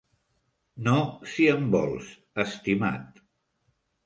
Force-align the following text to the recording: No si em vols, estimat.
No 0.87 0.95
si 1.33 1.45
em 1.57 1.67
vols, 1.75 2.09
estimat. 2.45 3.23